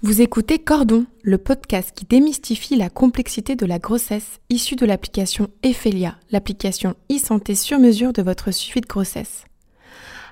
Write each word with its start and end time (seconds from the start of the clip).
Vous 0.00 0.20
écoutez 0.20 0.60
Cordon, 0.60 1.06
le 1.24 1.38
podcast 1.38 1.90
qui 1.92 2.04
démystifie 2.04 2.76
la 2.76 2.88
complexité 2.88 3.56
de 3.56 3.66
la 3.66 3.80
grossesse 3.80 4.38
issue 4.48 4.76
de 4.76 4.86
l'application 4.86 5.48
Ephelia, 5.64 6.16
l'application 6.30 6.94
e-santé 7.10 7.56
sur 7.56 7.80
mesure 7.80 8.12
de 8.12 8.22
votre 8.22 8.52
suivi 8.52 8.80
de 8.80 8.86
grossesse. 8.86 9.42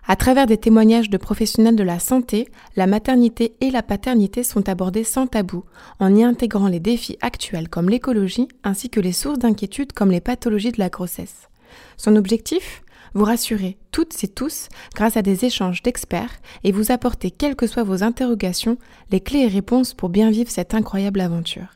À 0.07 0.15
travers 0.15 0.47
des 0.47 0.57
témoignages 0.57 1.11
de 1.11 1.17
professionnels 1.17 1.75
de 1.75 1.83
la 1.83 1.99
santé, 1.99 2.47
la 2.77 2.87
maternité 2.87 3.57
et 3.61 3.73
la 3.73 3.83
paternité 3.83 4.45
sont 4.45 4.69
abordées 4.69 5.03
sans 5.03 5.27
tabou, 5.27 5.65
en 5.99 6.15
y 6.15 6.23
intégrant 6.23 6.69
les 6.69 6.79
défis 6.79 7.19
actuels 7.21 7.69
comme 7.69 7.89
l'écologie 7.89 8.47
ainsi 8.63 8.89
que 8.89 9.01
les 9.01 9.11
sources 9.11 9.41
d'inquiétude 9.41 9.93
comme 9.93 10.13
les 10.13 10.21
pathologies 10.21 10.71
de 10.71 10.79
la 10.79 10.91
grossesse. 10.91 11.49
Son 11.97 12.15
objectif? 12.15 12.85
Vous 13.17 13.25
rassurer 13.25 13.79
toutes 13.93 14.23
et 14.23 14.29
tous 14.29 14.69
grâce 14.95 15.17
à 15.17 15.23
des 15.23 15.47
échanges 15.47 15.83
d'experts 15.83 16.37
et 16.65 16.73
vous 16.73 16.93
apporter, 16.93 17.31
quelles 17.31 17.57
que 17.57 17.67
soient 17.67 17.83
vos 17.83 18.03
interrogations, 18.03 18.77
les 19.11 19.21
clés 19.21 19.41
et 19.41 19.49
réponses 19.49 19.95
pour 19.95 20.11
bien 20.11 20.31
vivre 20.31 20.51
cette 20.51 20.75
incroyable 20.75 21.21
aventure. 21.21 21.75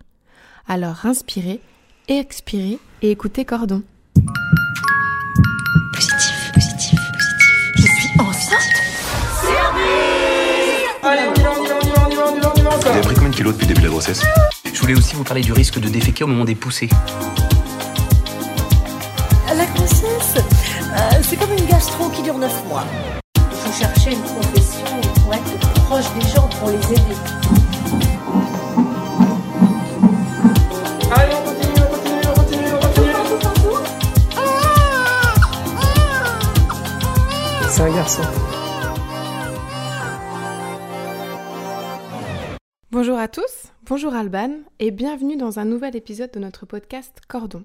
Alors 0.69 1.07
inspirez, 1.07 1.61
expirez 2.09 2.79
et 3.01 3.11
écoutez 3.11 3.47
Cordon. 3.47 3.83
Positif, 5.95 6.53
positif, 6.53 7.01
positif. 7.13 7.61
Je 7.77 7.83
suis 7.83 8.21
enceinte 8.21 8.61
Allez, 11.03 11.23
on 11.27 11.35
y 11.35 11.43
va, 11.43 11.53
on 11.59 11.65
y 11.65 11.69
va, 11.69 11.79
on 11.79 11.89
y 11.89 11.89
va, 11.89 12.03
on 12.07 12.11
y 12.11 12.15
va, 12.17 12.27
on 12.27 12.37
y 12.37 12.41
va, 12.41 12.53
on 12.55 12.57
y 12.57 12.63
va, 12.63 12.77
Vous 12.77 12.87
avez 12.89 13.01
pris 13.01 13.15
combien 13.15 13.31
de 13.31 13.35
kilos 13.35 13.55
depuis 13.55 13.67
le 13.67 13.75
début 13.75 13.81
de 13.81 13.87
la 13.87 13.93
grossesse? 13.93 14.23
Je 14.73 14.81
voulais 14.81 14.95
aussi 14.95 15.15
vous 15.15 15.25
parler 15.25 15.41
du 15.41 15.55
risque 15.55 15.81
de 15.81 15.89
déféquer 15.89 16.25
au 16.25 16.27
moment 16.27 16.45
des 16.45 16.55
poussées. 16.55 16.91
C'est 21.31 21.37
comme 21.37 21.53
une 21.53 21.67
gastro 21.67 22.09
qui 22.11 22.23
dure 22.23 22.37
9 22.37 22.67
mois. 22.67 22.85
Il 23.37 23.43
faut 23.53 23.73
chercher 23.73 24.15
une 24.15 24.23
profession 24.23 25.01
pour 25.23 25.33
être 25.33 25.59
proche 25.85 26.13
des 26.15 26.23
gens, 26.23 26.49
pour 26.59 26.71
les 26.71 26.93
aider. 26.93 27.15
Allez, 31.13 31.35
on 31.37 31.43
continue, 31.45 31.83
on 31.85 31.89
continue, 31.95 32.27
on 32.27 32.35
continue, 32.35 32.73
on 32.75 32.81
continue. 32.81 33.15
C'est 37.69 37.83
un 37.83 37.95
garçon. 37.95 38.23
Bonjour 42.91 43.19
à 43.19 43.29
tous, 43.29 43.69
bonjour 43.85 44.15
Alban 44.15 44.51
et 44.81 44.91
bienvenue 44.91 45.37
dans 45.37 45.61
un 45.61 45.65
nouvel 45.65 45.95
épisode 45.95 46.33
de 46.33 46.41
notre 46.41 46.67
podcast 46.67 47.21
Cordon. 47.29 47.63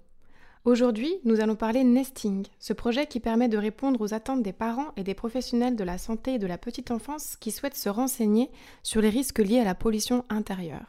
Aujourd'hui, 0.66 1.20
nous 1.26 1.42
allons 1.42 1.56
parler 1.56 1.84
nesting, 1.84 2.48
ce 2.58 2.74
projet 2.74 3.06
qui 3.06 3.20
permet 3.20 3.48
de 3.48 3.58
répondre 3.60 4.02
aux 4.02 4.16
attentes 4.16 4.42
des 4.42 4.52
parents 4.52 4.94
et 4.98 5.04
des 5.04 5.14
professionnels 5.14 5.76
de 5.76 5.84
la 5.84 6.00
santé 6.00 6.34
et 6.34 6.40
de 6.40 6.48
la 6.48 6.58
petite 6.58 6.90
enfance 6.90 7.36
qui 7.36 7.52
souhaitent 7.52 7.76
se 7.78 7.88
renseigner 7.88 8.50
sur 8.82 9.00
les 9.00 9.10
risques 9.10 9.38
liés 9.38 9.60
à 9.60 9.64
la 9.64 9.76
pollution 9.76 10.26
intérieure. 10.28 10.88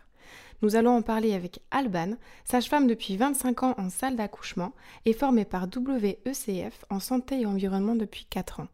Nous 0.62 0.76
allons 0.76 0.96
en 0.96 1.02
parler 1.02 1.34
avec 1.34 1.60
Alban, 1.70 2.14
sage-femme 2.46 2.86
depuis 2.86 3.18
25 3.18 3.64
ans 3.64 3.74
en 3.76 3.90
salle 3.90 4.16
d'accouchement 4.16 4.72
et 5.04 5.12
formée 5.12 5.44
par 5.44 5.66
WECF 5.66 6.86
en 6.88 6.98
santé 6.98 7.42
et 7.42 7.46
environnement 7.46 7.96
depuis 7.96 8.24
4 8.30 8.60
ans. 8.60 8.68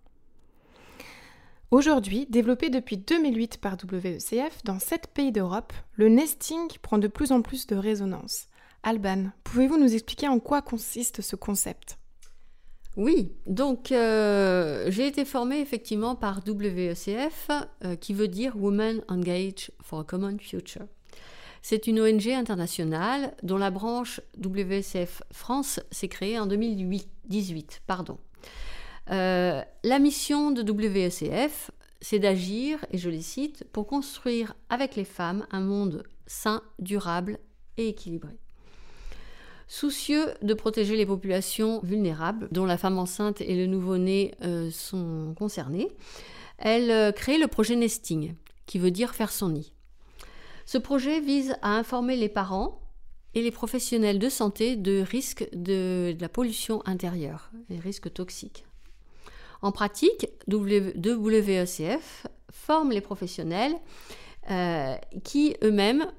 Aujourd'hui, 1.72 2.28
développé 2.30 2.70
depuis 2.70 2.96
2008 2.96 3.58
par 3.58 3.76
WECF 3.90 4.62
dans 4.62 4.78
7 4.78 5.08
pays 5.08 5.32
d'Europe, 5.32 5.72
le 5.96 6.08
nesting 6.08 6.68
prend 6.80 6.98
de 6.98 7.08
plus 7.08 7.32
en 7.32 7.42
plus 7.42 7.66
de 7.66 7.74
résonance. 7.74 8.46
Alban, 8.82 9.30
pouvez-vous 9.44 9.78
nous 9.78 9.94
expliquer 9.94 10.28
en 10.28 10.40
quoi 10.40 10.62
consiste 10.62 11.20
ce 11.22 11.36
concept? 11.36 11.98
Oui, 12.96 13.32
donc 13.46 13.90
euh, 13.90 14.90
j'ai 14.90 15.06
été 15.06 15.24
formée 15.24 15.60
effectivement 15.60 16.14
par 16.14 16.42
WECF, 16.46 17.50
euh, 17.84 17.96
qui 17.96 18.12
veut 18.12 18.28
dire 18.28 18.54
Women 18.56 19.02
Engaged 19.08 19.70
for 19.82 20.00
a 20.00 20.04
Common 20.04 20.36
Future. 20.38 20.84
C'est 21.62 21.86
une 21.86 22.00
ONG 22.00 22.28
internationale 22.28 23.34
dont 23.42 23.56
la 23.56 23.70
branche 23.70 24.20
WECF 24.36 25.22
France 25.30 25.80
s'est 25.90 26.08
créée 26.08 26.38
en 26.38 26.46
2018. 26.46 27.82
Pardon. 27.86 28.18
Euh, 29.10 29.62
la 29.84 29.98
mission 29.98 30.50
de 30.50 30.70
WECF, 30.70 31.70
c'est 32.00 32.18
d'agir, 32.18 32.84
et 32.90 32.98
je 32.98 33.08
les 33.08 33.22
cite, 33.22 33.64
pour 33.72 33.86
construire 33.86 34.54
avec 34.68 34.96
les 34.96 35.04
femmes 35.04 35.46
un 35.50 35.60
monde 35.60 36.02
sain, 36.26 36.62
durable 36.78 37.38
et 37.76 37.88
équilibré. 37.88 38.38
Soucieux 39.74 40.34
de 40.42 40.52
protéger 40.52 40.96
les 40.96 41.06
populations 41.06 41.80
vulnérables, 41.82 42.46
dont 42.50 42.66
la 42.66 42.76
femme 42.76 42.98
enceinte 42.98 43.40
et 43.40 43.56
le 43.56 43.64
nouveau-né 43.64 44.34
euh, 44.42 44.70
sont 44.70 45.32
concernés, 45.34 45.88
elle 46.58 46.90
euh, 46.90 47.10
crée 47.10 47.38
le 47.38 47.46
projet 47.46 47.74
Nesting, 47.74 48.34
qui 48.66 48.78
veut 48.78 48.90
dire 48.90 49.14
faire 49.14 49.32
son 49.32 49.48
nid. 49.48 49.72
Ce 50.66 50.76
projet 50.76 51.20
vise 51.20 51.56
à 51.62 51.70
informer 51.70 52.16
les 52.16 52.28
parents 52.28 52.82
et 53.32 53.40
les 53.40 53.50
professionnels 53.50 54.18
de 54.18 54.28
santé 54.28 54.76
de 54.76 55.00
risques 55.00 55.48
de, 55.54 56.14
la 56.20 56.28
pollution 56.28 56.82
intérieure, 56.84 57.50
les 57.70 57.78
risques 57.78 58.12
toxiques. 58.12 58.66
En 59.62 59.72
pratique, 59.72 60.28
WECF 60.48 62.26
forme 62.50 62.90
les 62.90 63.00
professionnels 63.00 63.74
euh, 64.50 64.94
qui 65.24 65.56
eux-mêmes 65.64 66.12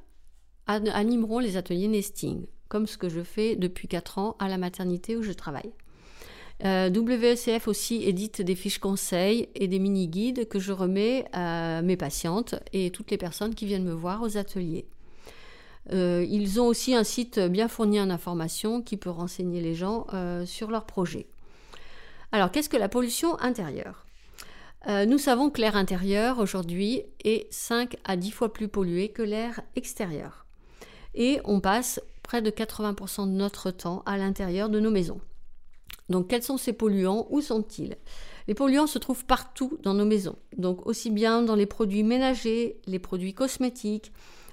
animeront 0.66 1.38
les 1.38 1.56
ateliers 1.56 1.88
nesting, 1.88 2.48
comme 2.74 2.88
ce 2.88 2.98
que 2.98 3.08
je 3.08 3.22
fais 3.22 3.56
depuis 3.56 3.88
4 3.88 4.18
ans 4.18 4.36
à 4.40 4.48
la 4.48 4.58
maternité 4.58 5.16
où 5.16 5.22
je 5.22 5.32
travaille. 5.32 5.70
Euh, 6.66 6.90
WECF 6.90 7.68
aussi 7.68 8.04
édite 8.04 8.42
des 8.42 8.56
fiches 8.56 8.80
conseils 8.80 9.48
et 9.54 9.68
des 9.68 9.78
mini-guides 9.78 10.48
que 10.48 10.58
je 10.58 10.72
remets 10.72 11.26
à 11.34 11.84
mes 11.84 11.98
patientes 11.98 12.56
et 12.74 12.90
toutes 12.90 13.12
les 13.12 13.20
personnes 13.20 13.54
qui 13.54 13.68
viennent 13.68 13.84
me 13.84 13.94
voir 13.94 14.24
aux 14.24 14.38
ateliers. 14.38 14.88
Euh, 15.92 16.26
ils 16.28 16.60
ont 16.60 16.66
aussi 16.66 16.96
un 16.96 17.04
site 17.04 17.40
bien 17.40 17.68
fourni 17.68 18.02
en 18.02 18.10
informations 18.10 18.82
qui 18.82 18.98
peut 18.98 19.12
renseigner 19.12 19.62
les 19.62 19.76
gens 19.76 20.08
euh, 20.16 20.44
sur 20.48 20.72
leurs 20.72 20.86
projets. 20.88 21.28
Alors, 22.32 22.50
qu'est-ce 22.50 22.70
que 22.70 22.78
la 22.78 22.90
pollution 22.90 23.40
intérieure? 23.40 24.08
Euh, 24.88 25.06
Nous 25.06 25.20
savons 25.20 25.52
que 25.52 25.62
l'air 25.62 25.76
intérieur 25.76 26.40
aujourd'hui 26.40 27.04
est 27.24 27.46
5 27.54 27.98
à 28.04 28.16
10 28.16 28.32
fois 28.32 28.52
plus 28.52 28.68
pollué 28.68 29.10
que 29.10 29.22
l'air 29.22 29.62
extérieur. 29.76 30.48
Et 31.14 31.40
on 31.46 31.60
passe 31.60 32.02
de 32.42 32.50
80% 32.50 33.28
de 33.28 33.36
notre 33.36 33.72
temps 33.72 34.04
à 34.06 34.18
l'intérieur 34.18 34.70
de 34.70 34.80
nos 34.80 34.92
maisons. 34.92 35.22
Donc 36.10 36.28
quels 36.28 36.44
sont 36.44 36.58
ces 36.58 36.74
polluants? 36.74 37.28
Où 37.30 37.42
sont-ils? 37.42 37.98
Les 38.48 38.54
polluants 38.54 38.88
se 38.88 39.00
trouvent 39.00 39.26
partout 39.26 39.78
dans 39.84 39.94
nos 39.94 40.06
maisons. 40.06 40.36
Donc 40.58 40.86
aussi 40.86 41.10
bien 41.10 41.42
dans 41.42 41.56
les 41.56 41.66
produits 41.66 42.04
ménagers, 42.04 42.82
les 42.88 43.00
produits 43.00 43.34
cosmétiques, 43.34 44.12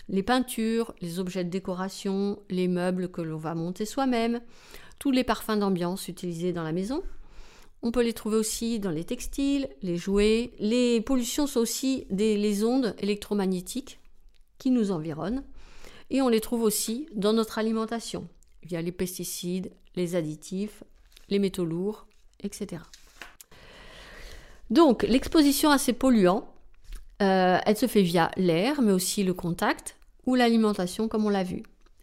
les 0.09 0.23
peintures, 0.23 0.95
les 1.01 1.19
objets 1.19 1.45
de 1.45 1.51
décoration, 1.51 2.41
les 2.51 2.69
meubles 2.69 3.09
que 3.09 3.21
l'on 3.21 3.39
va 3.39 3.55
monter 3.55 3.87
soi-même, 3.87 4.41
tous 4.99 5.11
les 5.11 5.25
parfums 5.25 5.59
d'ambiance 5.59 6.09
utilisés 6.09 6.53
dans 6.53 6.63
la 6.63 6.73
maison. 6.73 7.03
On 7.83 7.93
peut 7.93 8.03
les 8.03 8.13
trouver 8.13 8.37
aussi 8.37 8.79
dans 8.79 8.91
les 8.91 9.05
textiles, 9.05 9.69
les 9.83 9.97
jouets. 9.97 10.53
Les 10.59 11.01
pollutions 11.01 11.47
sont 11.47 11.61
aussi 11.61 12.07
des, 12.11 12.37
les 12.37 12.63
ondes 12.63 12.95
électromagnétiques 12.99 14.01
qui 14.59 14.71
nous 14.71 14.91
environnent. 14.91 15.43
Et 16.11 16.21
on 16.23 16.29
les 16.29 16.41
trouve 16.41 16.63
aussi 16.63 17.09
dans 17.15 17.33
notre 17.33 17.59
alimentation, 17.59 18.29
via 18.63 18.83
les 18.83 18.93
pesticides, 18.93 19.71
les 19.97 20.17
additifs, 20.17 20.83
les 21.29 21.39
métaux 21.39 21.65
lourds, 21.65 22.07
etc. 22.43 22.83
Donc, 24.71 25.03
l'exposition 25.05 25.71
à 25.71 25.79
ces 25.79 25.93
polluants, 25.93 26.53
euh, 27.23 27.59
elle 27.65 27.77
se 27.77 27.87
fait 27.87 28.03
via 28.03 28.31
l'air, 28.37 28.83
mais 28.83 28.93
aussi 28.93 29.25
le 29.25 29.35
contact 29.35 29.97
ou 30.27 30.35
l'alimentation, 30.35 31.09
comme 31.09 31.25
on 31.25 31.31
l'a 31.31 31.45
vu. 31.45 31.63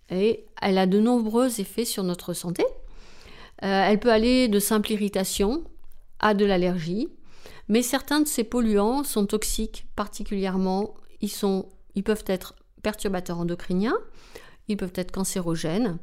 Et 0.10 0.46
elle 0.62 0.78
a 0.78 0.86
de 0.86 1.00
nombreux 1.00 1.60
effets 1.60 1.86
sur 1.86 2.04
notre 2.04 2.34
santé. 2.34 2.64
Euh, 3.64 3.84
elle 3.88 4.00
peut 4.00 4.12
aller 4.12 4.48
de 4.48 4.60
simple 4.60 4.92
irritation 4.92 5.64
à 6.20 6.34
de 6.34 6.46
l'allergie, 6.46 7.10
mais 7.68 7.82
certains 7.82 8.22
de 8.22 8.28
ces 8.28 8.44
polluants 8.44 9.04
sont 9.04 9.26
toxiques, 9.26 9.86
particulièrement, 9.96 10.94
ils, 11.22 11.30
sont, 11.30 11.68
ils 11.96 12.04
peuvent 12.04 12.24
être 12.28 12.54
perturbateurs 12.84 13.40
endocriniens, 13.40 13.98
ils 14.68 14.78
peuvent 14.78 14.94
être 14.96 15.12
cancérogènes, 15.12 15.98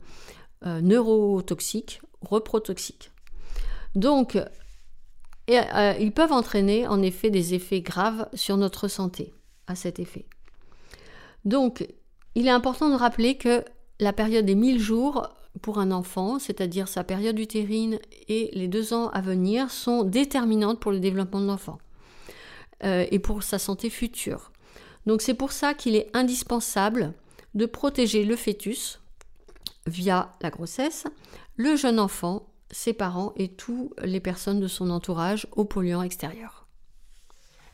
euh, 0.67 0.81
neurotoxiques, 0.81 2.01
reprotoxiques. 2.21 3.11
Donc, 3.95 4.39
et, 5.47 5.59
euh, 5.59 5.95
ils 6.01 6.13
peuvent 6.13 6.33
entraîner 6.33 6.87
en 6.87 7.03
effet 7.03 7.31
des 7.31 7.55
effets 7.55 7.83
graves 7.83 8.29
sur 8.35 8.57
notre 8.57 8.89
santé 8.89 9.35
à 9.67 9.75
cet 9.75 9.99
effet. 9.99 10.27
Donc, 11.45 11.87
il 12.35 12.47
est 12.47 12.51
important 12.51 12.89
de 12.89 12.95
rappeler 12.95 13.37
que 13.37 13.65
la 14.01 14.13
période 14.13 14.47
des 14.47 14.55
1000 14.55 14.81
jours 14.81 15.29
pour 15.63 15.79
un 15.79 15.93
enfant, 15.93 16.39
c'est-à-dire 16.39 16.89
sa 16.89 17.05
période 17.05 17.39
utérine 17.39 17.99
et 18.29 18.51
les 18.55 18.67
deux 18.67 18.93
ans 18.93 19.09
à 19.11 19.21
venir, 19.21 19.71
sont 19.71 20.03
déterminantes 20.03 20.81
pour 20.81 20.91
le 20.91 20.99
développement 20.99 21.41
de 21.41 21.47
l'enfant 21.47 21.79
euh, 22.83 23.07
et 23.11 23.19
pour 23.19 23.43
sa 23.43 23.59
santé 23.59 23.91
future. 23.91 24.51
Donc 25.07 25.23
c'est 25.23 25.35
pour 25.35 25.53
ça 25.53 25.75
qu'il 25.75 25.97
est 25.97 26.09
indispensable 26.15 27.13
de 27.55 27.67
protéger 27.67 28.25
le 28.25 28.37
fœtus 28.37 29.01
via 29.87 30.33
la 30.41 30.51
grossesse, 30.51 31.05
le 31.57 31.77
jeune 31.77 32.01
enfant, 32.01 32.47
ses 32.71 32.93
parents 32.93 33.33
et 33.37 33.49
toutes 33.49 33.93
les 34.03 34.21
personnes 34.21 34.61
de 34.61 34.67
son 34.67 34.91
entourage 34.91 35.47
aux 35.53 35.65
polluants 35.65 36.03
extérieurs. 36.03 36.67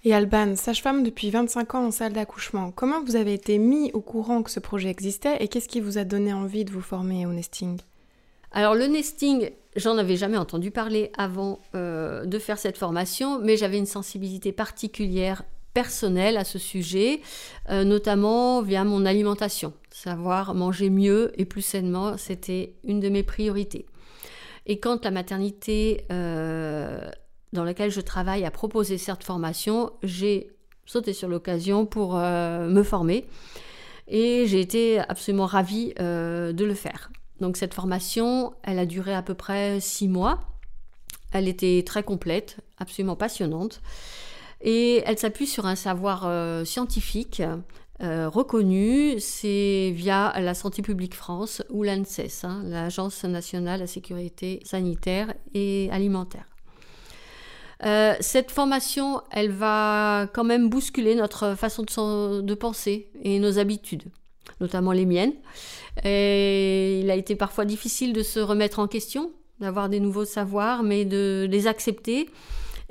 Et 0.02 0.14
Alban, 0.14 0.56
sage-femme 0.56 1.02
depuis 1.02 1.30
25 1.30 1.74
ans 1.74 1.86
en 1.86 1.90
salle 1.90 2.14
d'accouchement, 2.14 2.70
comment 2.70 3.02
vous 3.02 3.16
avez 3.16 3.34
été 3.34 3.58
mis 3.58 3.90
au 3.92 4.00
courant 4.00 4.42
que 4.42 4.50
ce 4.50 4.60
projet 4.60 4.88
existait 4.88 5.36
et 5.40 5.48
qu'est-ce 5.48 5.68
qui 5.68 5.80
vous 5.80 5.98
a 5.98 6.04
donné 6.04 6.32
envie 6.32 6.64
de 6.64 6.72
vous 6.72 6.80
former 6.80 7.26
au 7.26 7.32
nesting? 7.32 7.78
Alors 8.50 8.74
le 8.74 8.86
nesting, 8.86 9.50
j'en 9.76 9.98
avais 9.98 10.16
jamais 10.16 10.38
entendu 10.38 10.70
parler 10.70 11.12
avant 11.18 11.60
euh, 11.74 12.24
de 12.24 12.38
faire 12.38 12.58
cette 12.58 12.78
formation, 12.78 13.38
mais 13.40 13.58
j'avais 13.58 13.78
une 13.78 13.86
sensibilité 13.86 14.52
particulière 14.52 15.44
personnelle 15.74 16.36
à 16.36 16.44
ce 16.44 16.58
sujet, 16.58 17.20
euh, 17.68 17.84
notamment 17.84 18.62
via 18.62 18.84
mon 18.84 19.06
alimentation. 19.06 19.72
Savoir 19.90 20.54
manger 20.54 20.90
mieux 20.90 21.32
et 21.36 21.44
plus 21.44 21.62
sainement, 21.62 22.16
c'était 22.16 22.74
une 22.84 23.00
de 23.00 23.08
mes 23.08 23.22
priorités. 23.22 23.86
Et 24.66 24.78
quand 24.78 25.04
la 25.04 25.10
maternité 25.10 26.04
euh, 26.12 27.10
dans 27.52 27.64
laquelle 27.64 27.90
je 27.90 28.00
travaille 28.00 28.44
a 28.44 28.50
proposé 28.50 28.98
cette 28.98 29.24
formation, 29.24 29.92
j'ai 30.02 30.50
sauté 30.86 31.12
sur 31.12 31.28
l'occasion 31.28 31.86
pour 31.86 32.16
euh, 32.16 32.68
me 32.68 32.82
former 32.82 33.26
et 34.08 34.46
j'ai 34.46 34.60
été 34.60 34.98
absolument 34.98 35.46
ravie 35.46 35.94
de 35.96 36.64
le 36.64 36.74
faire. 36.74 37.10
Donc 37.40 37.56
cette 37.56 37.74
formation, 37.74 38.54
elle 38.64 38.80
a 38.80 38.86
duré 38.86 39.14
à 39.14 39.22
peu 39.22 39.34
près 39.34 39.78
six 39.78 40.08
mois. 40.08 40.40
Elle 41.32 41.46
était 41.46 41.84
très 41.86 42.02
complète, 42.02 42.56
absolument 42.78 43.14
passionnante. 43.14 43.80
Et 44.62 45.02
elle 45.06 45.18
s'appuie 45.18 45.46
sur 45.46 45.66
un 45.66 45.76
savoir 45.76 46.24
euh, 46.26 46.64
scientifique 46.64 47.42
reconnu. 48.00 49.20
C'est 49.20 49.92
via 49.94 50.32
la 50.40 50.54
Santé 50.54 50.80
publique 50.80 51.14
France 51.14 51.62
ou 51.68 51.82
l'ANSES, 51.82 52.44
hein, 52.44 52.62
l'Agence 52.64 53.24
nationale 53.24 53.80
de 53.80 53.84
la 53.84 53.86
sécurité 53.86 54.60
sanitaire 54.64 55.34
et 55.52 55.90
alimentaire. 55.92 56.50
Euh, 57.84 58.14
cette 58.20 58.50
formation, 58.50 59.22
elle 59.30 59.50
va 59.50 60.28
quand 60.34 60.44
même 60.44 60.68
bousculer 60.68 61.14
notre 61.14 61.54
façon 61.54 61.82
de, 61.82 62.54
penser 62.54 63.08
et 63.22 63.38
nos 63.38 63.58
habitudes, 63.58 64.04
notamment 64.60 64.92
les 64.92 65.06
miennes. 65.06 65.32
Et 66.04 67.00
il 67.00 67.10
a 67.10 67.16
été 67.16 67.36
parfois 67.36 67.64
difficile 67.64 68.12
de 68.12 68.22
se 68.22 68.38
remettre 68.38 68.78
en 68.80 68.86
question, 68.86 69.32
d'avoir 69.60 69.88
des 69.88 70.00
nouveaux 70.00 70.24
savoirs, 70.24 70.82
mais 70.82 71.04
de 71.04 71.46
les 71.50 71.66
accepter 71.66 72.28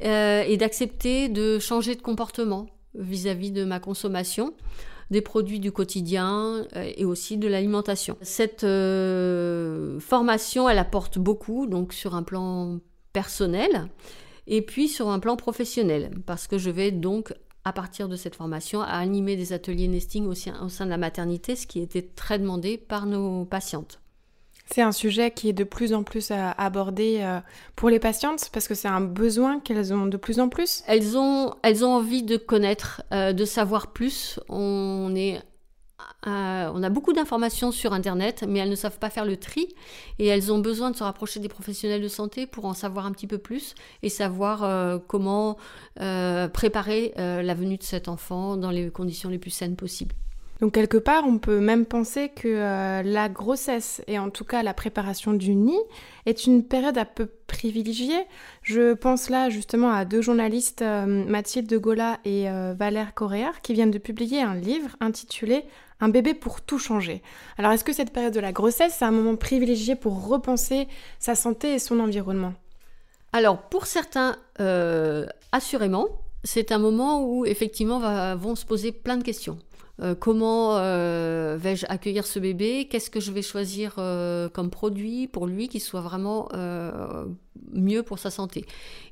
euh, 0.03 0.43
et 0.45 0.57
d'accepter 0.57 1.29
de 1.29 1.59
changer 1.59 1.95
de 1.95 2.01
comportement 2.01 2.67
vis-à-vis 2.95 3.51
de 3.51 3.63
ma 3.63 3.79
consommation 3.79 4.53
des 5.11 5.21
produits 5.21 5.59
du 5.59 5.71
quotidien 5.71 6.65
euh, 6.75 6.91
et 6.95 7.05
aussi 7.05 7.37
de 7.37 7.47
l'alimentation. 7.47 8.17
Cette 8.21 8.65
formation, 10.01 10.69
elle 10.69 10.77
apporte 10.77 11.17
beaucoup, 11.17 11.65
donc 11.67 11.93
sur 11.93 12.15
un 12.15 12.23
plan 12.23 12.79
personnel, 13.13 13.87
et 14.47 14.61
puis 14.61 14.87
sur 14.87 15.09
un 15.09 15.19
plan 15.19 15.35
professionnel, 15.35 16.11
parce 16.25 16.47
que 16.47 16.57
je 16.57 16.69
vais 16.69 16.91
donc 16.91 17.33
à 17.65 17.73
partir 17.73 18.07
de 18.07 18.15
cette 18.15 18.35
formation, 18.35 18.81
animer 18.81 19.35
des 19.35 19.53
ateliers 19.53 19.87
nesting 19.87 20.25
au 20.25 20.33
sein, 20.33 20.59
au 20.63 20.69
sein 20.69 20.85
de 20.85 20.89
la 20.89 20.97
maternité, 20.97 21.55
ce 21.55 21.67
qui 21.67 21.79
était 21.79 22.01
très 22.01 22.39
demandé 22.39 22.77
par 22.77 23.05
nos 23.05 23.45
patientes. 23.45 23.99
C'est 24.71 24.83
un 24.83 24.91
sujet 24.91 25.31
qui 25.31 25.49
est 25.49 25.53
de 25.53 25.63
plus 25.63 25.93
en 25.93 26.03
plus 26.03 26.29
euh, 26.29 26.51
abordé 26.57 27.17
euh, 27.21 27.39
pour 27.75 27.89
les 27.89 27.99
patientes 27.99 28.49
parce 28.53 28.67
que 28.67 28.75
c'est 28.75 28.87
un 28.87 29.01
besoin 29.01 29.59
qu'elles 29.59 29.93
ont 29.93 30.05
de 30.05 30.17
plus 30.17 30.39
en 30.39 30.47
plus. 30.47 30.83
Elles 30.85 31.17
ont, 31.17 31.55
envie 31.63 32.21
de 32.21 32.37
connaître, 32.37 33.01
euh, 33.11 33.33
de 33.33 33.45
savoir 33.45 33.87
plus. 33.93 34.39
On 34.47 35.15
est 35.15 35.41
on 36.25 36.83
a 36.83 36.89
beaucoup 36.89 37.13
d'informations 37.13 37.71
sur 37.71 37.93
Internet, 37.93 38.43
mais 38.47 38.59
elles 38.59 38.69
ne 38.69 38.75
savent 38.75 38.99
pas 38.99 39.09
faire 39.09 39.25
le 39.25 39.37
tri 39.37 39.69
et 40.17 40.27
elles 40.27 40.51
ont 40.51 40.59
besoin 40.59 40.91
de 40.91 40.95
se 40.95 41.03
rapprocher 41.03 41.39
des 41.39 41.47
professionnels 41.47 42.01
de 42.01 42.07
santé 42.07 42.45
pour 42.45 42.65
en 42.65 42.73
savoir 42.73 43.05
un 43.05 43.11
petit 43.11 43.27
peu 43.27 43.37
plus 43.37 43.73
et 44.03 44.09
savoir 44.09 44.99
comment 45.07 45.57
préparer 45.95 47.13
la 47.17 47.53
venue 47.53 47.77
de 47.77 47.83
cet 47.83 48.07
enfant 48.07 48.57
dans 48.57 48.71
les 48.71 48.89
conditions 48.91 49.29
les 49.29 49.39
plus 49.39 49.51
saines 49.51 49.77
possibles. 49.77 50.15
Donc 50.61 50.73
quelque 50.73 50.97
part, 50.97 51.23
on 51.25 51.37
peut 51.37 51.59
même 51.59 51.85
penser 51.85 52.29
que 52.29 53.01
la 53.03 53.29
grossesse 53.29 54.01
et 54.07 54.19
en 54.19 54.29
tout 54.29 54.43
cas 54.43 54.61
la 54.61 54.73
préparation 54.73 55.31
du 55.31 55.55
nid 55.55 55.79
est 56.25 56.45
une 56.45 56.63
période 56.63 56.97
un 56.97 57.05
peu 57.05 57.27
privilégiée. 57.47 58.25
Je 58.61 58.93
pense 58.93 59.29
là 59.29 59.49
justement 59.49 59.91
à 59.91 60.03
deux 60.03 60.21
journalistes, 60.21 60.83
Mathilde 60.83 61.67
de 61.67 61.77
Gola 61.77 62.19
et 62.25 62.47
Valère 62.77 63.13
Coréard, 63.13 63.61
qui 63.61 63.73
viennent 63.73 63.89
de 63.89 63.99
publier 63.99 64.41
un 64.41 64.55
livre 64.55 64.97
intitulé 64.99 65.63
un 66.01 66.09
bébé 66.09 66.33
pour 66.33 66.61
tout 66.61 66.79
changer. 66.79 67.21
Alors 67.57 67.71
est-ce 67.71 67.83
que 67.83 67.93
cette 67.93 68.13
période 68.13 68.33
de 68.33 68.39
la 68.39 68.51
grossesse, 68.51 68.95
c'est 68.99 69.05
un 69.05 69.11
moment 69.11 69.35
privilégié 69.35 69.95
pour 69.95 70.27
repenser 70.27 70.87
sa 71.19 71.35
santé 71.35 71.73
et 71.73 71.79
son 71.79 71.99
environnement? 71.99 72.53
Alors 73.33 73.61
pour 73.61 73.85
certains, 73.85 74.37
euh, 74.59 75.25
assurément, 75.51 76.07
c'est 76.43 76.71
un 76.71 76.79
moment 76.79 77.23
où 77.23 77.45
effectivement 77.45 78.35
vont 78.35 78.55
se 78.55 78.65
poser 78.65 78.91
plein 78.91 79.17
de 79.17 79.23
questions. 79.23 79.59
Euh, 80.01 80.15
comment 80.15 80.77
euh, 80.77 81.57
vais-je 81.59 81.85
accueillir 81.89 82.25
ce 82.25 82.39
bébé? 82.39 82.87
Qu'est-ce 82.89 83.09
que 83.09 83.19
je 83.19 83.31
vais 83.31 83.41
choisir 83.41 83.95
euh, 83.97 84.47
comme 84.49 84.69
produit 84.69 85.27
pour 85.27 85.45
lui 85.45 85.67
qui 85.67 85.79
soit 85.79 86.01
vraiment 86.01 86.49
mieux 87.73 88.03
pour 88.03 88.19
sa 88.19 88.29
santé? 88.29 88.65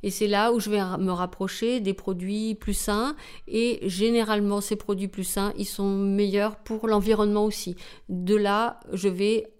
Et 0.03 0.09
c'est 0.09 0.27
là 0.27 0.51
où 0.51 0.59
je 0.59 0.69
vais 0.69 0.79
me 0.79 1.11
rapprocher 1.11 1.79
des 1.79 1.93
produits 1.93 2.55
plus 2.55 2.73
sains 2.73 3.15
et 3.47 3.79
généralement 3.83 4.61
ces 4.61 4.75
produits 4.75 5.07
plus 5.07 5.23
sains, 5.23 5.53
ils 5.57 5.65
sont 5.65 5.89
meilleurs 5.89 6.55
pour 6.57 6.87
l'environnement 6.87 7.45
aussi. 7.45 7.75
De 8.09 8.35
là, 8.35 8.79
je 8.93 9.09
vais 9.09 9.51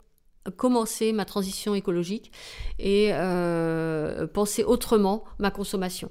commencer 0.56 1.12
ma 1.12 1.25
transition 1.25 1.75
écologique 1.75 2.31
et 2.80 3.12
penser 4.33 4.63
autrement 4.63 5.25
ma 5.39 5.51
consommation. 5.51 6.09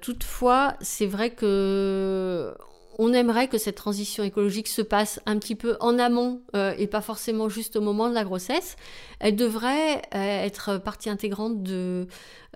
toutefois, 0.00 0.74
c'est 0.80 1.06
vrai 1.06 1.30
que 1.30 2.54
on 3.02 3.14
aimerait 3.14 3.48
que 3.48 3.56
cette 3.56 3.76
transition 3.76 4.22
écologique 4.24 4.68
se 4.68 4.82
passe 4.82 5.20
un 5.24 5.38
petit 5.38 5.54
peu 5.54 5.78
en 5.80 5.98
amont 5.98 6.42
euh, 6.54 6.74
et 6.76 6.86
pas 6.86 7.00
forcément 7.00 7.48
juste 7.48 7.76
au 7.76 7.80
moment 7.80 8.10
de 8.10 8.14
la 8.14 8.24
grossesse. 8.24 8.76
Elle 9.20 9.36
devrait 9.36 10.02
euh, 10.14 10.44
être 10.44 10.76
partie 10.76 11.08
intégrante 11.08 11.62
de 11.62 12.06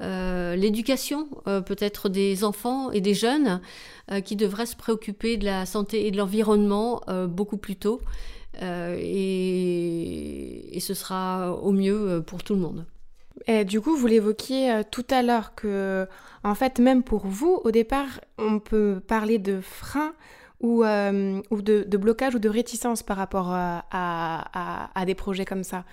euh, 0.02 0.54
l'éducation, 0.54 1.28
peut-être 1.44 2.10
des 2.10 2.44
enfants 2.44 2.90
et 2.90 3.00
des 3.00 3.14
jeunes, 3.14 3.62
qui 4.26 4.36
devraient 4.36 4.66
se 4.66 4.76
préoccuper 4.76 5.38
de 5.38 5.46
la 5.46 5.64
santé 5.64 6.06
et 6.06 6.10
de 6.10 6.18
l'environnement 6.18 7.00
beaucoup 7.26 7.56
plus 7.56 7.76
tôt. 7.76 8.02
Et, 8.60 9.16
et, 10.76 10.80
ce 10.80 10.92
sera 10.92 11.54
au 11.54 11.72
mieux 11.72 12.22
pour 12.26 12.42
tout 12.42 12.54
le 12.54 12.60
monde. 12.60 12.84
Du 13.66 13.80
coup, 13.80 13.96
vous 13.96 14.06
l'évoquiez 14.06 14.82
tout 14.90 15.04
à 15.10 15.22
l'heure 15.22 15.54
que 15.54 16.08
en 16.44 16.54
fait, 16.54 16.78
même 16.78 17.02
pour 17.02 17.26
vous, 17.26 17.60
au 17.64 17.70
départ, 17.70 18.20
on 18.38 18.58
peut 18.58 19.00
parler 19.06 19.38
de 19.38 19.60
frein 19.60 20.14
ou, 20.60 20.84
euh, 20.84 21.40
ou 21.50 21.62
de, 21.62 21.96
blocage 21.96 22.34
ou 22.34 22.38
de 22.38 22.48
réticence 22.48 23.02
par 23.02 23.16
rapport 23.16 23.50
à, 23.50 25.04
des 25.06 25.14
projets 25.14 25.44
comme 25.44 25.64
ça. 25.64 25.84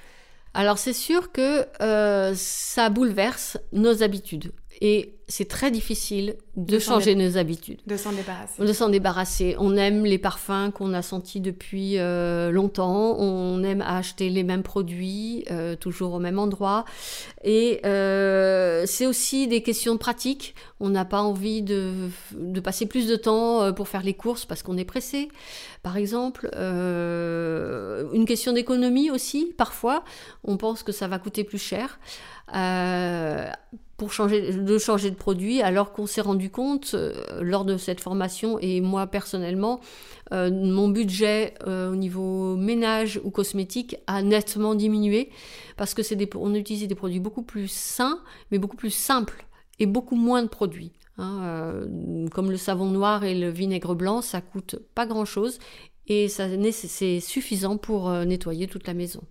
Alors 0.54 0.78
c'est 0.78 0.94
sûr 0.94 1.32
que 1.32 1.66
euh, 1.82 2.34
ça 2.36 2.90
bouleverse 2.90 3.58
nos 3.72 4.04
habitudes. 4.04 4.52
Et 4.80 5.16
c'est 5.28 5.48
très 5.48 5.72
difficile 5.72 6.36
de, 6.56 6.80
changer 6.80 7.16
nos 7.16 7.38
habitudes. 7.38 7.80
De 7.88 7.96
s'en 7.98 8.12
débarrasser. 8.12 8.62
De 8.64 8.74
s'en 8.74 8.90
débarrasser. 8.90 9.56
On 9.60 9.78
aime 9.78 10.06
les 10.06 10.18
parfums 10.18 10.72
qu'on 10.74 10.94
a 10.94 11.02
sentis 11.02 11.40
depuis 11.40 11.98
euh, 11.98 12.52
longtemps. 12.52 13.16
On 13.18 13.64
aime 13.64 13.82
acheter 13.82 14.30
les 14.30 14.44
mêmes 14.44 14.64
produits, 14.64 15.46
euh, 15.50 15.76
toujours 15.76 16.14
au 16.14 16.20
même 16.20 16.40
endroit. 16.40 16.86
Et 17.44 17.80
euh, 17.86 18.84
c'est 18.86 19.06
aussi 19.06 19.48
des 19.48 19.62
questions 19.64 19.98
pratiques. 19.98 20.56
On 20.80 20.90
n'a 20.90 21.06
pas 21.06 21.22
envie 21.22 21.62
de, 21.62 21.94
de, 22.34 22.60
passer 22.60 22.86
plus 22.86 23.08
de 23.08 23.16
temps 23.16 23.72
pour 23.74 23.88
faire 23.88 24.04
les 24.04 24.16
courses 24.16 24.46
parce 24.46 24.64
qu'on 24.64 24.78
est 24.78 24.86
pressé. 24.86 25.30
Par 25.84 25.96
exemple, 25.96 26.50
une 26.58 28.26
question 28.26 28.52
d'économie 28.52 29.12
aussi, 29.12 29.54
parfois. 29.58 30.04
On 30.44 30.58
pense 30.58 30.84
que 30.84 30.92
ça 30.92 31.08
va 31.08 31.20
coûter 31.20 31.44
plus 31.44 31.60
cher. 31.60 32.00
Euh, 32.56 33.50
pour 33.98 34.12
changer, 34.12 34.54
de 34.54 34.78
changer 34.80 35.12
de 35.12 35.16
produit, 35.16 35.62
alors 35.62 35.92
qu'on 35.92 36.08
s'est 36.08 36.22
rendu 36.22 36.50
compte 36.50 36.96
euh, 36.96 37.14
lors 37.42 37.66
de 37.66 37.78
cette 37.78 38.02
formation, 38.02 38.58
et 38.58 38.82
moi 38.82 39.06
personnellement, 39.06 39.80
euh, 40.34 40.50
mon 40.50 40.90
budget 40.90 41.54
au 41.68 41.96
niveau 41.96 42.56
ménage 42.56 43.22
ou 43.24 43.30
cosmétique 43.30 43.98
a 44.08 44.24
nettement 44.24 44.74
diminué, 44.74 45.30
parce 45.78 45.94
que 45.94 46.02
c'est 46.02 46.18
on 46.36 46.56
utilisait 46.56 46.88
des 46.88 46.96
produits 46.96 47.20
beaucoup 47.20 47.44
plus 47.44 47.68
sains, 47.68 48.20
mais 48.50 48.58
beaucoup 48.58 48.76
plus 48.76 48.90
simples, 48.90 49.46
et 49.78 49.86
beaucoup 49.86 50.16
moins 50.16 50.42
de 50.42 50.50
produits. 50.50 50.94
Hein, 51.18 51.86
comme 52.32 52.50
le 52.50 52.58
savon 52.58 52.88
noir 52.88 53.24
et 53.24 53.36
le 53.36 53.50
vinaigre 53.50 53.94
blanc, 53.94 54.22
ça 54.22 54.42
coûte 54.42 54.78
pas 54.96 55.06
grand 55.06 55.26
chose, 55.26 55.60
et 56.08 56.28
c'est 56.28 57.20
suffisant 57.20 57.78
pour 57.78 58.10
nettoyer 58.10 58.66
toute 58.66 58.88
la 58.88 58.96
maison. 58.96 59.22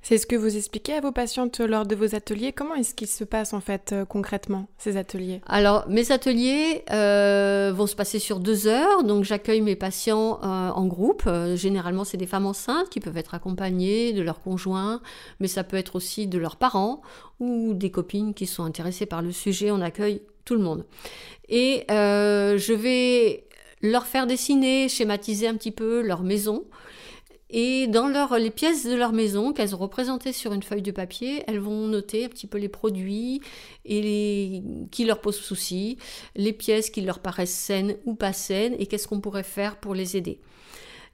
C'est 0.00 0.16
ce 0.16 0.26
que 0.26 0.36
vous 0.36 0.56
expliquez 0.56 0.94
à 0.94 1.00
vos 1.00 1.12
patientes 1.12 1.60
lors 1.60 1.84
de 1.84 1.94
vos 1.94 2.14
ateliers. 2.14 2.52
Comment 2.52 2.74
est-ce 2.74 2.94
qu'ils 2.94 3.08
se 3.08 3.24
passent 3.24 3.52
en 3.52 3.60
fait 3.60 3.92
euh, 3.92 4.04
concrètement 4.04 4.68
ces 4.78 4.96
ateliers? 4.96 5.42
Alors 5.46 5.86
mes 5.88 6.12
ateliers 6.12 6.84
euh, 6.90 7.72
vont 7.74 7.86
se 7.86 7.94
passer 7.94 8.18
sur 8.18 8.40
deux 8.40 8.66
heures. 8.66 9.02
Donc 9.02 9.24
j'accueille 9.24 9.60
mes 9.60 9.76
patients 9.76 10.40
euh, 10.42 10.70
en 10.70 10.86
groupe. 10.86 11.28
généralement 11.56 12.04
c'est 12.04 12.16
des 12.16 12.26
femmes 12.26 12.46
enceintes 12.46 12.88
qui 12.88 13.00
peuvent 13.00 13.16
être 13.16 13.34
accompagnées 13.34 14.12
de 14.12 14.22
leurs 14.22 14.40
conjoints, 14.40 15.02
mais 15.40 15.48
ça 15.48 15.64
peut 15.64 15.76
être 15.76 15.96
aussi 15.96 16.26
de 16.26 16.38
leurs 16.38 16.56
parents 16.56 17.02
ou 17.40 17.74
des 17.74 17.90
copines 17.90 18.34
qui 18.34 18.46
sont 18.46 18.64
intéressées 18.64 19.06
par 19.06 19.20
le 19.20 19.32
sujet. 19.32 19.70
On 19.70 19.80
accueille 19.80 20.22
tout 20.44 20.54
le 20.54 20.62
monde. 20.62 20.86
Et 21.50 21.84
je 21.88 22.72
vais 22.72 23.44
leur 23.82 24.06
faire 24.06 24.26
dessiner, 24.26 24.88
schématiser 24.88 25.48
un 25.48 25.54
petit 25.54 25.72
peu 25.72 26.00
leur 26.00 26.22
maison. 26.22 26.64
Et 27.50 27.86
dans 27.86 28.08
leur, 28.08 28.38
les 28.38 28.50
pièces 28.50 28.84
de 28.84 28.94
leur 28.94 29.12
maison 29.12 29.52
qu'elles 29.52 29.74
ont 29.74 29.78
représentées 29.78 30.34
sur 30.34 30.52
une 30.52 30.62
feuille 30.62 30.82
de 30.82 30.90
papier, 30.90 31.44
elles 31.46 31.60
vont 31.60 31.86
noter 31.86 32.26
un 32.26 32.28
petit 32.28 32.46
peu 32.46 32.58
les 32.58 32.68
produits 32.68 33.40
et 33.86 34.02
les, 34.02 34.62
qui 34.90 35.06
leur 35.06 35.20
posent 35.20 35.40
souci, 35.40 35.96
les 36.36 36.52
pièces 36.52 36.90
qui 36.90 37.00
leur 37.00 37.20
paraissent 37.20 37.54
saines 37.54 37.96
ou 38.04 38.14
pas 38.14 38.34
saines 38.34 38.76
et 38.78 38.86
qu'est-ce 38.86 39.08
qu'on 39.08 39.20
pourrait 39.20 39.42
faire 39.44 39.76
pour 39.80 39.94
les 39.94 40.16
aider. 40.16 40.40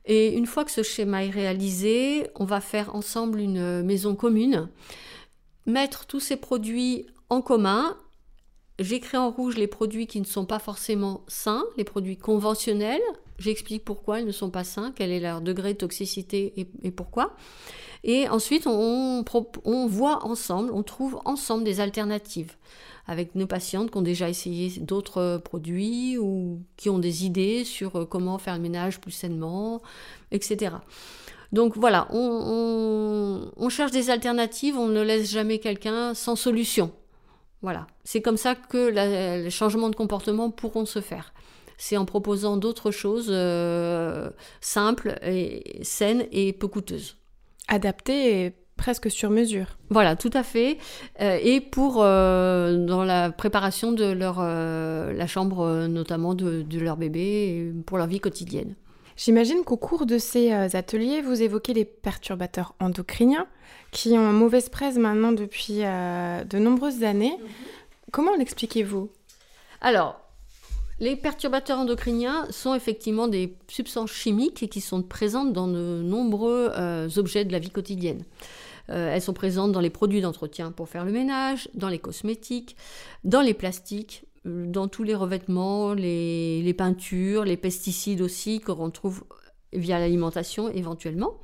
Et 0.06 0.34
une 0.34 0.46
fois 0.46 0.64
que 0.64 0.72
ce 0.72 0.82
schéma 0.82 1.24
est 1.24 1.30
réalisé, 1.30 2.26
on 2.34 2.44
va 2.44 2.60
faire 2.60 2.94
ensemble 2.94 3.38
une 3.38 3.82
maison 3.82 4.16
commune, 4.16 4.68
mettre 5.66 6.04
tous 6.06 6.20
ces 6.20 6.36
produits 6.36 7.06
en 7.30 7.42
commun. 7.42 7.96
J'écris 8.80 9.16
en 9.16 9.30
rouge 9.30 9.56
les 9.56 9.68
produits 9.68 10.08
qui 10.08 10.20
ne 10.20 10.26
sont 10.26 10.46
pas 10.46 10.58
forcément 10.58 11.24
sains, 11.28 11.64
les 11.76 11.84
produits 11.84 12.18
conventionnels, 12.18 13.00
J'explique 13.38 13.84
pourquoi 13.84 14.20
ils 14.20 14.26
ne 14.26 14.32
sont 14.32 14.50
pas 14.50 14.64
sains, 14.64 14.92
quel 14.94 15.10
est 15.10 15.20
leur 15.20 15.40
degré 15.40 15.72
de 15.72 15.78
toxicité 15.78 16.68
et, 16.82 16.90
pourquoi. 16.90 17.34
Et 18.04 18.28
ensuite, 18.28 18.66
on, 18.66 19.24
voit 19.88 20.24
ensemble, 20.24 20.70
on 20.72 20.82
trouve 20.82 21.20
ensemble 21.24 21.64
des 21.64 21.80
alternatives 21.80 22.52
avec 23.06 23.34
nos 23.34 23.46
patientes 23.46 23.90
qui 23.90 23.98
ont 23.98 24.02
déjà 24.02 24.28
essayé 24.28 24.80
d'autres 24.80 25.40
produits 25.44 26.16
ou 26.16 26.60
qui 26.76 26.88
ont 26.88 26.98
des 26.98 27.26
idées 27.26 27.64
sur 27.64 27.96
euh, 27.96 28.04
comment 28.06 28.38
faire 28.38 28.54
le 28.54 28.62
ménage 28.62 28.98
plus 28.98 29.12
sainement, 29.12 29.82
etc. 30.30 30.76
Donc 31.52 31.76
voilà, 31.76 32.08
on, 32.10 33.50
on 33.54 33.68
cherche 33.68 33.90
des 33.90 34.08
alternatives, 34.08 34.78
on 34.78 34.88
ne 34.88 35.02
laisse 35.02 35.30
jamais 35.30 35.58
quelqu'un 35.58 36.14
sans 36.14 36.34
solution. 36.34 36.92
Voilà, 37.60 37.86
c'est 38.04 38.22
comme 38.22 38.36
ça 38.36 38.54
que 38.54 38.88
les 38.88 39.50
changements 39.50 39.90
de 39.90 39.96
comportement 39.96 40.50
pourront 40.50 40.86
se 40.86 41.00
faire 41.00 41.32
c'est 41.78 41.96
en 41.96 42.04
proposant 42.04 42.56
d'autres 42.56 42.90
choses 42.90 43.28
euh, 43.30 44.30
simples, 44.60 45.18
et 45.22 45.80
saines 45.82 46.26
et 46.32 46.52
peu 46.52 46.68
coûteuses. 46.68 47.16
Adaptées 47.68 48.44
et 48.44 48.52
presque 48.76 49.10
sur 49.10 49.30
mesure. 49.30 49.78
Voilà, 49.90 50.16
tout 50.16 50.30
à 50.32 50.42
fait. 50.42 50.78
Euh, 51.20 51.38
et 51.42 51.60
pour 51.60 52.02
euh, 52.02 52.84
dans 52.84 53.04
la 53.04 53.30
préparation 53.30 53.92
de 53.92 54.04
leur 54.04 54.40
la 54.40 55.26
chambre 55.26 55.86
notamment 55.86 56.34
de, 56.34 56.64
leur 56.78 56.96
bébé 56.96 57.72
pour 57.86 57.98
leur 57.98 58.06
vie 58.06 58.20
quotidienne. 58.20 58.74
J'imagine 59.16 59.62
qu'au 59.64 59.76
cours 59.76 60.06
de 60.06 60.18
ces 60.18 60.52
ateliers, 60.74 61.22
vous 61.22 61.40
évoquez 61.40 61.72
les 61.72 61.84
perturbateurs 61.84 62.74
endocriniens 62.80 63.46
qui 63.92 64.18
ont 64.18 64.32
mauvaise 64.32 64.68
presse 64.68 64.96
maintenant 64.96 65.30
depuis 65.30 65.78
de 65.78 66.58
nombreuses 66.58 67.04
années. 67.04 67.38
Mhm. 67.40 67.48
Comment 68.10 68.34
l'expliquez-vous? 68.36 69.08
Alors, 69.80 70.23
les 71.00 71.16
perturbateurs 71.16 71.78
endocriniens 71.78 72.46
sont 72.50 72.74
effectivement 72.74 73.28
des 73.28 73.56
substances 73.68 74.12
chimiques 74.12 74.68
qui 74.70 74.80
sont 74.80 75.02
présentes 75.02 75.52
dans 75.52 75.68
de 75.68 76.02
nombreux 76.02 76.70
euh, 76.76 77.08
objets 77.16 77.44
de 77.44 77.52
la 77.52 77.58
vie 77.58 77.70
quotidienne. 77.70 78.24
Euh, 78.90 79.12
elles 79.12 79.22
sont 79.22 79.32
présentes 79.32 79.72
dans 79.72 79.80
les 79.80 79.90
produits 79.90 80.20
d'entretien 80.20 80.70
pour 80.70 80.88
faire 80.88 81.04
le 81.04 81.12
ménage, 81.12 81.68
dans 81.74 81.88
les 81.88 81.98
cosmétiques, 81.98 82.76
dans 83.24 83.40
les 83.40 83.54
plastiques, 83.54 84.24
euh, 84.46 84.66
dans 84.66 84.88
tous 84.88 85.02
les 85.02 85.14
revêtements, 85.14 85.94
les, 85.94 86.62
les 86.62 86.74
peintures, 86.74 87.44
les 87.44 87.56
pesticides 87.56 88.20
aussi 88.20 88.60
qu'on 88.60 88.90
trouve 88.90 89.24
via 89.72 89.98
l'alimentation 89.98 90.68
éventuellement. 90.68 91.40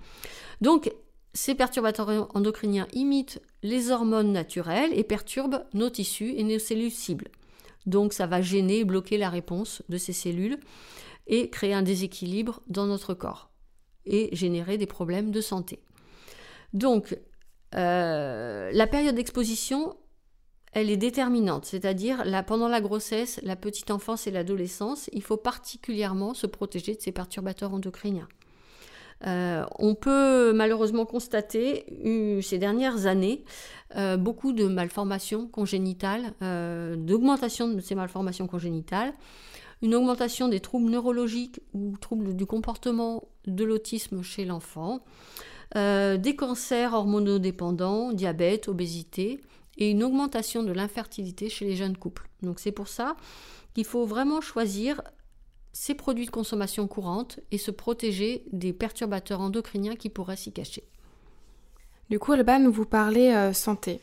Donc 0.61 0.93
ces 1.33 1.55
perturbateurs 1.55 2.29
endocriniens 2.35 2.87
imitent 2.93 3.41
les 3.63 3.91
hormones 3.91 4.33
naturelles 4.33 4.93
et 4.95 5.05
perturbent 5.05 5.65
nos 5.75 5.91
tissus 5.91 6.35
et 6.37 6.45
nos 6.45 6.59
cellules 6.59 6.91
cibles. 6.91 7.29
Donc 7.87 8.13
ça 8.13 8.27
va 8.27 8.43
gêner, 8.43 8.85
bloquer 8.85 9.19
la 9.19 9.31
réponse 9.31 9.83
de 9.89 9.99
ces 9.99 10.13
cellules 10.13 10.59
et 11.27 11.51
créer 11.51 11.75
un 11.75 11.83
déséquilibre 11.83 12.61
dans 12.69 12.87
notre 12.87 13.15
corps 13.15 13.51
et 14.05 14.35
générer 14.35 14.79
des 14.79 14.87
problèmes 14.87 15.31
de 15.31 15.41
santé. 15.41 15.81
Donc 16.73 17.19
euh, 17.75 18.71
la 18.73 18.87
période 18.87 19.15
d'exposition, 19.15 19.97
elle 20.73 20.91
est 20.91 20.97
déterminante, 20.97 21.65
c'est-à-dire 21.65 22.25
pendant 22.47 22.69
la 22.69 22.81
grossesse, 22.81 23.41
la 23.43 23.57
petite 23.57 23.91
enfance 23.91 24.27
et 24.27 24.31
l'adolescence, 24.31 25.09
il 25.13 25.23
faut 25.23 25.37
particulièrement 25.37 26.35
se 26.35 26.47
protéger 26.47 26.95
de 26.95 27.01
ces 27.01 27.13
perturbateurs 27.13 27.73
endocriniens. 27.73 28.29
Euh, 29.27 29.65
on 29.79 29.95
peut 29.95 30.53
malheureusement 30.53 31.05
constater 31.05 31.85
ces 32.43 32.59
dernières 32.59 33.07
années 33.07 33.45
euh, 33.97 34.17
beaucoup 34.17 34.53
de 34.53 34.67
malformations 34.67 35.47
congénitales, 35.47 36.33
euh, 36.43 36.97
d'augmentation 36.97 37.69
de 37.69 37.81
ces 37.81 37.95
malformations 37.95 38.47
congénitales, 38.47 39.13
une 39.83 39.95
augmentation 39.95 40.49
des 40.49 40.61
troubles 40.61 40.91
neurologiques 40.91 41.61
ou 41.75 41.97
troubles 42.01 42.35
du 42.35 42.47
comportement 42.47 43.25
de 43.47 43.65
l'autisme 43.65 44.23
chez 44.23 44.45
l'enfant, 44.45 45.01
des 45.75 46.35
cancers 46.37 46.95
hormonodépendants, 46.95 48.13
diabète, 48.13 48.69
obésité 48.69 49.41
et 49.79 49.91
une 49.91 50.03
augmentation 50.03 50.65
de 50.65 50.73
l'infertilité 50.73 51.49
chez 51.49 51.65
les 51.65 51.77
jeunes 51.77 51.97
couples. 51.97 52.29
Donc 52.43 52.59
c'est 52.59 52.73
pour 52.73 52.89
ça 52.89 53.17
qu'il 53.75 53.85
faut 53.85 54.05
vraiment 54.05 54.41
choisir 54.41 55.01
ces 55.73 55.95
produits 55.95 56.27
de 56.27 56.31
consommation 56.31 56.87
courante 56.89 57.41
et 57.51 57.59
se 57.59 57.71
protéger 57.71 58.45
des 58.53 58.73
perturbateurs 58.73 59.41
endocriniens 59.41 59.97
qui 59.97 60.09
pourraient 60.09 60.37
s'y 60.37 60.53
cacher. 60.53 60.85
Du 62.11 62.19
coup, 62.19 62.33
Alban, 62.33 62.69
vous 62.71 62.87
parlez 62.87 63.29
euh, 63.29 63.53
santé. 63.53 64.01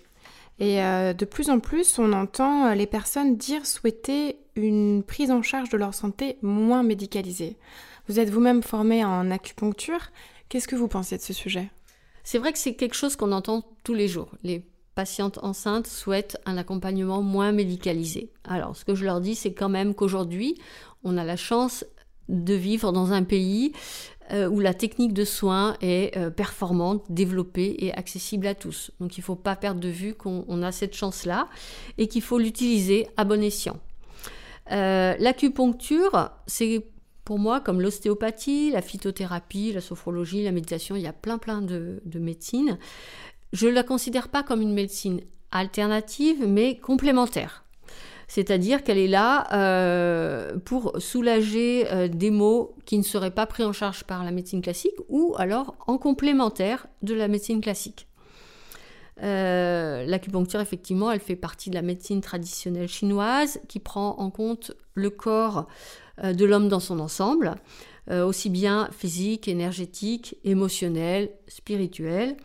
Et 0.60 0.82
euh, 0.82 1.14
de 1.14 1.26
plus 1.26 1.50
en 1.50 1.60
plus, 1.60 2.00
on 2.00 2.14
entend 2.14 2.68
euh, 2.68 2.74
les 2.74 2.88
personnes 2.88 3.38
dire 3.38 3.66
souhaiter 3.66 4.38
une 4.56 5.04
prise 5.04 5.30
en 5.30 5.42
charge 5.42 5.70
de 5.70 5.78
leur 5.78 5.94
santé 5.94 6.38
moins 6.42 6.84
médicalisée. 6.84 7.58
Vous 8.08 8.20
êtes 8.20 8.30
vous-même 8.30 8.64
formé 8.64 9.04
en 9.04 9.30
acupuncture. 9.30 10.12
Qu'est-ce 10.50 10.68
que 10.68 10.76
vous 10.76 10.88
pensez 10.88 11.18
de 11.18 11.22
ce 11.22 11.34
sujet? 11.34 11.70
C'est 12.24 12.40
vrai 12.40 12.54
que 12.54 12.60
c'est 12.60 12.76
quelque 12.76 12.96
chose 12.96 13.16
qu'on 13.16 13.34
entend 13.34 13.64
tous 13.84 13.94
les 13.94 14.08
jours. 14.08 14.32
Les 14.44 14.66
patientes 14.96 15.38
enceintes 15.44 15.86
souhaitent 15.86 16.38
un 16.46 16.58
accompagnement 16.58 17.22
moins 17.22 17.52
médicalisé. 17.52 18.32
Alors, 18.44 18.76
ce 18.76 18.84
que 18.84 18.96
je 18.96 19.06
leur 19.06 19.22
dis, 19.22 19.36
c'est 19.36 19.54
quand 19.54 19.70
même 19.70 19.94
qu'aujourd'hui, 19.94 20.60
on 21.08 21.18
a 21.18 21.24
la 21.24 21.38
chance 21.38 21.86
de 22.30 22.54
vivre 22.54 22.92
dans 22.92 23.14
un 23.14 23.24
pays 23.24 23.72
euh, 24.34 24.50
où 24.50 24.60
la 24.60 24.74
technique 24.74 25.14
de 25.14 25.24
soins 25.24 25.78
est 25.80 26.18
euh, 26.18 26.30
performante, 26.30 27.04
développée 27.10 27.78
et 27.80 27.94
accessible 27.94 28.46
à 28.46 28.56
tous. 28.56 28.92
Donc 29.00 29.18
il 29.18 29.22
ne 29.22 29.24
faut 29.24 29.38
pas 29.38 29.56
perdre 29.56 29.80
de 29.80 29.88
vue 29.88 30.14
qu'on 30.14 30.62
a 30.62 30.72
cette 30.74 30.94
chance-là 30.94 31.48
et 31.98 32.08
qu'il 32.08 32.22
faut 32.22 32.38
l'utiliser 32.38 33.08
à 33.16 33.24
bon 33.24 33.42
escient. 33.42 33.80
Euh, 34.72 35.16
l'acupuncture, 35.18 36.32
c'est 36.46 36.86
pour 37.24 37.40
moi 37.40 37.62
comme 37.62 37.80
l'ostéopathie, 37.80 38.72
la 38.72 38.82
phytothérapie, 38.82 39.72
la 39.72 39.80
sophrologie, 39.80 40.44
la 40.44 40.52
méditation, 40.52 40.98
il 40.98 41.04
y 41.04 41.08
a 41.08 41.14
plein 41.14 41.38
plein 41.38 41.62
de, 41.62 42.02
de 42.04 42.20
médecines. 42.20 42.78
Je 43.54 43.68
ne 43.68 43.72
la 43.72 43.84
considère 43.84 44.28
pas 44.28 44.44
comme 44.44 44.62
une 44.62 44.74
médecine 44.74 45.22
alternative, 45.52 46.46
mais 46.46 46.78
complémentaire. 46.78 47.64
C'est-à-dire 48.28 48.84
qu'elle 48.84 48.98
est 48.98 49.08
là 49.08 49.48
euh, 49.54 50.58
pour 50.66 50.94
soulager 51.00 51.88
euh, 51.92 52.08
des 52.10 52.30
maux 52.30 52.76
qui 52.86 52.98
ne 52.98 53.04
seraient 53.04 53.32
pas 53.32 53.46
pris 53.46 53.64
en 53.64 53.72
charge 53.72 54.04
par 54.04 54.26
la 54.26 54.32
médecine 54.32 54.62
classique 54.62 54.96
ou 55.08 55.34
alors 55.38 55.76
en 55.88 55.98
complémentaire 55.98 56.88
de 57.02 57.14
la 57.14 57.30
médecine 57.30 57.62
classique. 57.62 58.08
Euh, 59.24 60.06
l'acupuncture, 60.06 60.60
effectivement, 60.60 61.10
elle 61.10 61.22
fait 61.22 61.38
partie 61.38 61.70
de 61.70 61.76
la 61.76 61.82
médecine 61.82 62.20
traditionnelle 62.20 62.90
chinoise 62.90 63.62
qui 63.70 63.80
prend 63.80 64.18
en 64.20 64.30
compte 64.30 64.74
le 64.94 65.10
corps 65.10 65.68
de 66.22 66.46
l'homme 66.46 66.68
dans 66.68 66.80
son 66.80 67.00
ensemble, 67.00 67.54
aussi 68.10 68.50
bien 68.50 68.90
physique, 68.92 69.48
énergétique, 69.48 70.36
émotionnel, 70.44 71.30
spirituel. 71.48 72.36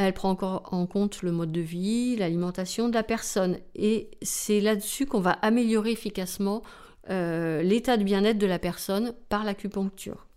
Elle 0.00 0.12
prend 0.12 0.30
encore 0.30 0.62
en 0.70 0.86
compte 0.86 1.22
le 1.22 1.32
mode 1.32 1.50
de 1.50 1.60
vie, 1.60 2.14
l'alimentation 2.14 2.88
de 2.88 2.94
la 2.94 3.02
personne. 3.02 3.58
Et 3.74 4.12
c'est 4.22 4.60
là-dessus 4.60 5.06
qu'on 5.06 5.18
va 5.18 5.32
améliorer 5.32 5.90
efficacement 5.90 6.62
euh, 7.10 7.62
l'état 7.62 7.96
de 7.96 8.04
bien-être 8.04 8.38
de 8.38 8.46
la 8.46 8.60
personne 8.60 9.12
par 9.28 9.42
l'acupuncture. 9.42 10.28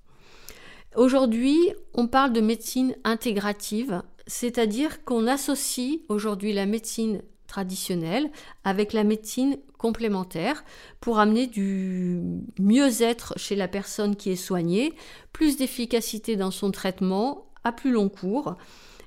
Aujourd'hui, 0.95 1.59
on 1.93 2.07
parle 2.07 2.33
de 2.33 2.41
médecine 2.41 2.95
intégrative, 3.03 4.01
c'est-à-dire 4.25 5.05
qu'on 5.05 5.27
associe 5.27 5.99
aujourd'hui 6.09 6.53
la 6.53 6.65
médecine 6.65 7.21
traditionnelle 7.45 8.31
avec 8.63 8.93
la 8.93 9.03
médecine 9.03 9.57
complémentaire 9.77 10.63
pour 11.01 11.19
amener 11.19 11.45
du 11.45 12.19
mieux-être 12.59 13.35
chez 13.37 13.55
la 13.55 13.67
personne 13.67 14.15
qui 14.15 14.31
est 14.31 14.35
soignée, 14.35 14.95
plus 15.33 15.55
d'efficacité 15.55 16.35
dans 16.35 16.49
son 16.49 16.71
traitement 16.71 17.45
à 17.63 17.71
plus 17.71 17.91
long 17.91 18.09
cours 18.09 18.55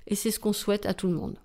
et 0.06 0.14
c'est 0.14 0.30
ce 0.30 0.40
qu'on 0.40 0.52
souhaite 0.52 0.86
à 0.86 0.94
tout 0.94 1.06
le 1.06 1.14
monde. 1.14 1.36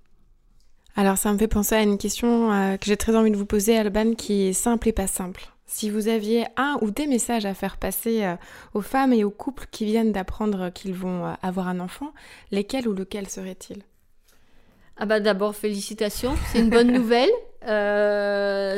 Alors 0.95 1.17
ça 1.17 1.31
me 1.31 1.37
fait 1.37 1.47
penser 1.47 1.75
à 1.75 1.81
une 1.81 1.97
question 1.97 2.51
euh, 2.51 2.77
que 2.77 2.85
j'ai 2.85 2.97
très 2.97 3.15
envie 3.15 3.31
de 3.31 3.37
vous 3.37 3.45
poser, 3.45 3.77
Alban, 3.77 4.15
qui 4.15 4.47
est 4.47 4.53
simple 4.53 4.89
et 4.89 4.91
pas 4.91 5.07
simple. 5.07 5.47
Si 5.65 5.89
vous 5.89 6.07
aviez 6.07 6.45
un 6.57 6.77
ou 6.81 6.91
des 6.91 7.05
messages 7.05 7.45
à 7.45 7.53
faire 7.53 7.77
passer 7.77 8.23
euh, 8.23 8.35
aux 8.73 8.81
femmes 8.81 9.13
et 9.13 9.23
aux 9.23 9.29
couples 9.29 9.67
qui 9.71 9.85
viennent 9.85 10.11
d'apprendre 10.11 10.71
qu'ils 10.71 10.93
vont 10.93 11.25
euh, 11.25 11.33
avoir 11.41 11.67
un 11.67 11.79
enfant, 11.79 12.11
lesquels 12.51 12.87
ou 12.87 12.93
lequel 12.93 13.29
serait-il 13.29 13.83
ah 15.01 15.05
bah 15.05 15.21
d'abord 15.21 15.55
félicitations, 15.55 16.35
c'est 16.51 16.59
une 16.59 16.69
bonne 16.69 16.91
nouvelle. 16.91 17.29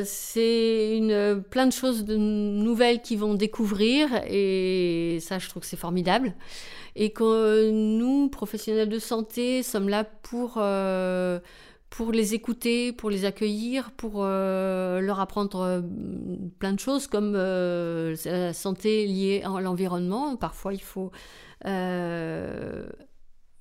c'est 0.05 0.95
une 0.95 1.41
plein 1.41 1.65
de 1.65 1.71
choses 1.71 2.05
de 2.05 2.15
nouvelles 2.15 3.01
qui 3.01 3.15
vont 3.15 3.33
découvrir 3.33 4.07
et 4.29 5.17
ça, 5.19 5.39
je 5.39 5.49
trouve 5.49 5.63
que 5.63 5.67
c'est 5.67 5.77
formidable. 5.77 6.35
Et 6.95 7.11
que 7.11 7.69
nous, 7.71 8.29
professionnels 8.29 8.89
de 8.89 8.99
santé, 8.99 9.63
sommes 9.63 9.89
là 9.89 10.03
pour 10.03 10.55
euh, 10.57 11.39
pour 11.89 12.11
les 12.13 12.33
écouter, 12.33 12.93
pour 12.93 13.09
les 13.09 13.25
accueillir, 13.25 13.91
pour 13.91 14.23
euh, 14.23 15.01
leur 15.01 15.19
apprendre 15.19 15.59
euh, 15.59 15.81
plein 16.59 16.71
de 16.73 16.79
choses 16.79 17.07
comme 17.07 17.33
la 17.33 18.53
santé 18.53 19.05
liée 19.07 19.43
à 19.43 19.61
l'environnement. 19.61 20.35
Parfois, 20.37 20.73
il 20.73 20.81
faut 20.81 21.11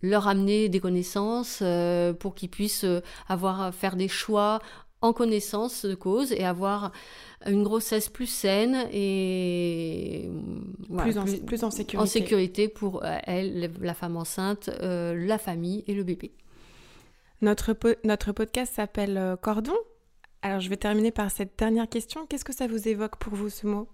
leur 0.02 0.28
amener 0.28 0.68
des 0.68 0.80
connaissances 0.80 1.62
pour 2.18 2.34
qu'ils 2.34 2.48
puissent 2.48 2.86
avoir 3.28 3.74
faire 3.74 3.96
des 3.96 4.08
choix 4.08 4.60
en 5.02 5.12
connaissance 5.12 5.84
de 5.84 5.94
cause 5.94 6.32
et 6.32 6.44
avoir 6.44 6.92
une 7.46 7.62
grossesse 7.62 8.08
plus 8.08 8.26
saine 8.26 8.86
et 8.92 10.30
plus, 10.98 11.16
en, 11.16 11.24
plus, 11.46 11.64
en, 11.64 11.70
sécurité. 11.70 11.98
en 11.98 12.06
sécurité 12.06 12.68
pour 12.68 13.02
elle, 13.04 13.70
la 13.80 13.94
femme 13.94 14.16
enceinte, 14.16 14.68
la 14.80 15.38
famille 15.38 15.84
et 15.86 15.94
le 15.94 16.04
bébé. 16.04 16.32
Notre, 17.42 17.74
notre 18.04 18.32
podcast 18.32 18.74
s'appelle 18.74 19.16
euh, 19.16 19.36
Cordon. 19.36 19.76
Alors 20.42 20.60
je 20.60 20.68
vais 20.68 20.76
terminer 20.76 21.10
par 21.10 21.30
cette 21.30 21.58
dernière 21.58 21.88
question. 21.88 22.26
Qu'est-ce 22.26 22.44
que 22.44 22.54
ça 22.54 22.66
vous 22.66 22.86
évoque 22.86 23.16
pour 23.16 23.34
vous 23.34 23.48
ce 23.48 23.66
mot? 23.66 23.88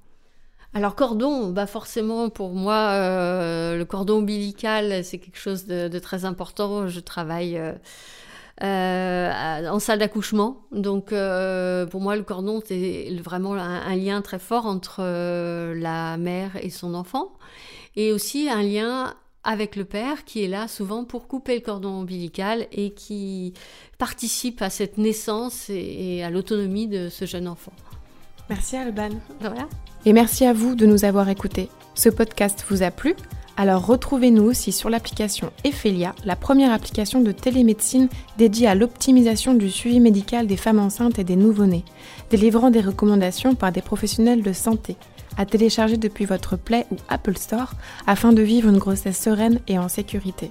Alors 0.75 0.97
cordon, 0.97 1.51
bah 1.51 1.67
forcément 1.67 2.29
pour 2.29 2.53
moi 2.55 2.91
euh, 2.93 3.79
le 3.79 3.85
cordon 3.85 4.19
ombilical 4.19 5.05
c'est 5.05 5.19
quelque 5.19 5.39
chose 5.39 5.67
de, 5.67 5.99
très 6.01 6.25
important. 6.25 6.89
Je 6.89 6.99
travaille 6.99 7.57
euh, 7.57 7.73
en 8.63 9.79
salle 9.79 9.99
d'accouchement, 9.99 10.67
donc 10.73 11.11
pour 11.11 12.01
moi 12.01 12.17
le 12.17 12.23
cordon 12.23 12.61
c'est 12.65 13.11
vraiment 13.23 13.55
un, 13.55 13.97
lien 13.97 14.23
très 14.23 14.39
fort 14.39 14.67
entre 14.67 15.03
la 15.75 16.17
mère 16.17 16.53
et 16.63 16.71
son 16.71 16.95
enfant, 16.95 17.33
et 17.97 18.13
aussi 18.13 18.49
un 18.49 18.63
lien 18.63 19.15
avec 19.47 19.77
le 19.77 19.85
père 19.85 20.25
qui 20.25 20.43
est 20.43 20.49
là 20.49 20.69
souvent 20.69 21.05
pour 21.05 21.29
couper 21.29 21.55
le 21.55 21.61
cordon 21.61 21.91
ombilical 21.91 22.67
et 22.73 22.91
qui 22.91 23.55
participe 23.97 24.61
à 24.61 24.71
cette 24.71 24.99
naissance 24.99 25.71
et, 25.71 26.23
à 26.25 26.31
l'autonomie 26.31 26.89
de 26.89 27.09
ce 27.09 27.25
jeune 27.25 27.47
enfant. 27.47 27.73
Merci 28.51 28.77
Alban. 28.77 29.11
Voilà. 29.41 29.69
Et 30.05 30.13
merci 30.13 30.45
à 30.45 30.53
vous 30.53 30.75
de 30.75 30.85
nous 30.85 31.05
avoir 31.05 31.29
écoutés. 31.29 31.69
Ce 31.95 32.09
podcast 32.09 32.65
vous 32.69 32.83
a 32.83 32.91
plu? 32.91 33.15
Alors 33.57 33.87
retrouvez-nous 33.87 34.43
aussi 34.43 34.71
sur 34.71 34.91
l'application 34.91 35.51
Ephelia, 35.65 36.15
la 36.25 36.37
première 36.37 36.73
application 36.73 37.23
de 37.23 37.33
télémédecine 37.33 38.09
dédiée 38.37 38.67
à 38.67 38.75
l'optimisation 38.75 39.55
du 39.55 39.71
suivi 39.71 39.99
médical 39.99 40.47
des 40.47 40.59
femmes 40.59 40.79
enceintes 40.79 41.19
et 41.19 41.25
des 41.25 41.37
nouveau-nés, 41.37 41.85
délivrant 42.31 42.71
des 42.71 42.83
recommandations 42.83 43.55
par 43.55 43.73
des 43.73 43.83
professionnels 43.83 44.43
de 44.43 44.53
santé 44.53 44.97
à 45.39 45.47
télécharger 45.47 45.97
depuis 45.97 46.25
votre 46.25 46.57
Play 46.57 46.87
ou 46.91 46.97
Apple 47.09 47.37
Store 47.37 47.73
afin 48.07 48.33
de 48.33 48.43
vivre 48.43 48.69
une 48.69 48.79
grossesse 48.79 49.21
sereine 49.21 49.61
et 49.69 49.79
en 49.79 49.89
sécurité. 49.89 50.51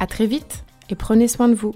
À 0.00 0.06
très 0.06 0.26
vite 0.26 0.64
et 0.90 0.94
prenez 0.94 1.28
soin 1.28 1.48
de 1.48 1.54
vous. 1.54 1.74